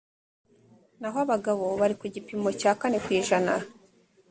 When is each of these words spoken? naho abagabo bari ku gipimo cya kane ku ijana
naho 0.99 1.17
abagabo 1.25 1.65
bari 1.79 1.95
ku 1.99 2.05
gipimo 2.15 2.49
cya 2.59 2.71
kane 2.79 2.97
ku 3.03 3.09
ijana 3.19 3.53